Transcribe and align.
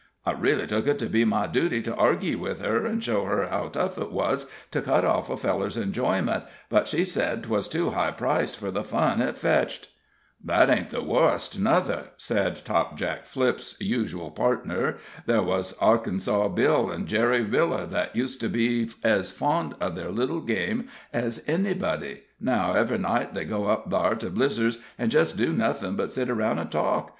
I 0.25 0.31
reely 0.31 0.65
tuk 0.67 0.87
it 0.87 0.97
to 0.97 1.05
be 1.05 1.25
my 1.25 1.45
duty 1.45 1.79
to 1.83 1.93
argy 1.93 2.33
with 2.35 2.59
her, 2.61 2.87
an' 2.87 3.01
show 3.01 3.23
her 3.25 3.45
how 3.47 3.67
tough 3.67 3.99
it 3.99 4.11
wuz 4.11 4.47
to 4.71 4.81
cut 4.81 5.05
off 5.05 5.29
a 5.29 5.37
feller's 5.37 5.77
enjoyment; 5.77 6.43
but 6.71 6.87
she 6.87 7.05
sed 7.05 7.43
'twas 7.43 7.67
too 7.67 7.91
high 7.91 8.09
priced 8.09 8.57
fur 8.57 8.71
the 8.71 8.83
fun 8.83 9.21
it 9.21 9.37
fetched." 9.37 9.89
"That 10.43 10.71
ain't 10.71 10.89
the 10.89 11.03
wust, 11.03 11.59
nuther," 11.59 12.05
said 12.17 12.55
Topjack 12.65 13.27
Flipp's 13.27 13.79
usual 13.79 14.31
partner. 14.31 14.97
"There 15.27 15.43
wuz 15.43 15.75
Arkansas 15.79 16.47
Bill 16.47 16.91
an' 16.91 17.05
Jerry 17.05 17.43
Miller, 17.43 17.85
thet 17.85 18.15
used 18.15 18.39
to 18.41 18.49
be 18.49 18.89
ez 19.03 19.29
fond 19.29 19.75
of 19.79 19.95
ther 19.95 20.09
little 20.09 20.41
game 20.41 20.87
ez 21.13 21.43
anybody. 21.45 22.23
Now, 22.39 22.73
ev'ry 22.73 22.97
night 22.97 23.35
they 23.35 23.45
go 23.45 23.67
up 23.67 23.91
thar 23.91 24.15
to 24.15 24.31
Blizzer's, 24.31 24.79
an' 24.97 25.11
jest 25.11 25.37
do 25.37 25.53
nothin' 25.53 25.95
but 25.95 26.11
sit 26.11 26.27
aroun' 26.27 26.57
an' 26.57 26.69
talk. 26.69 27.09